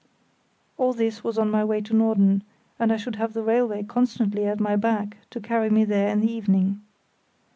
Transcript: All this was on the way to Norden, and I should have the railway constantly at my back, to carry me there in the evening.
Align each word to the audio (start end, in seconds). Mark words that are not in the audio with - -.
All 0.79 0.93
this 0.93 1.23
was 1.23 1.37
on 1.37 1.51
the 1.51 1.63
way 1.63 1.79
to 1.81 1.93
Norden, 1.93 2.43
and 2.79 2.91
I 2.91 2.97
should 2.97 3.17
have 3.17 3.33
the 3.33 3.43
railway 3.43 3.83
constantly 3.83 4.47
at 4.47 4.59
my 4.59 4.75
back, 4.75 5.17
to 5.29 5.39
carry 5.39 5.69
me 5.69 5.85
there 5.85 6.09
in 6.09 6.21
the 6.21 6.31
evening. 6.31 6.81